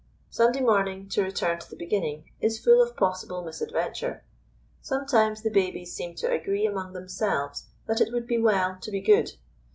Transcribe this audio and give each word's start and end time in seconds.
Sunday 0.31 0.61
morning, 0.61 1.07
to 1.09 1.21
return 1.21 1.59
to 1.59 1.69
the 1.69 1.75
beginning, 1.75 2.25
is 2.39 2.57
full 2.57 2.81
of 2.81 2.97
possible 2.97 3.43
misadventure. 3.45 4.23
Sometimes 4.81 5.43
the 5.43 5.51
babies 5.51 5.93
seem 5.95 6.15
to 6.15 6.31
agree 6.31 6.65
among 6.65 6.93
themselves 6.93 7.67
that 7.85 8.01
it 8.01 8.11
would 8.11 8.25
be 8.25 8.39
well 8.39 8.79
to 8.81 8.89
be 8.89 8.99
good. 9.01 9.33